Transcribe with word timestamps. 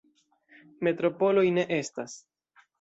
Metropoloj 0.87 1.45
ne 1.61 1.69
estas. 1.79 2.19